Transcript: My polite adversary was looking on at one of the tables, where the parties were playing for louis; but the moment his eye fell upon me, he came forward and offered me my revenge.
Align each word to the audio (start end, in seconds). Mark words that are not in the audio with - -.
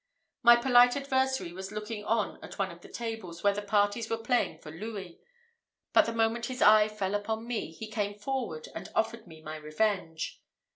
My 0.41 0.55
polite 0.55 0.95
adversary 0.97 1.53
was 1.53 1.71
looking 1.71 2.03
on 2.05 2.43
at 2.43 2.57
one 2.57 2.71
of 2.71 2.81
the 2.81 2.89
tables, 2.89 3.43
where 3.43 3.53
the 3.53 3.61
parties 3.61 4.09
were 4.09 4.17
playing 4.17 4.57
for 4.57 4.71
louis; 4.71 5.19
but 5.93 6.07
the 6.07 6.11
moment 6.11 6.47
his 6.47 6.59
eye 6.63 6.87
fell 6.87 7.13
upon 7.13 7.45
me, 7.45 7.71
he 7.71 7.87
came 7.87 8.17
forward 8.17 8.67
and 8.73 8.89
offered 8.95 9.27
me 9.27 9.43
my 9.43 9.57
revenge. 9.57 10.41